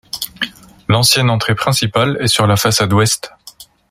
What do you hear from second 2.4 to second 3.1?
la façade